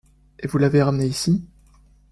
Et 0.39 0.47
vous 0.47 0.57
l’avez 0.57 0.81
ramené 0.81 1.05
ici? 1.05 1.47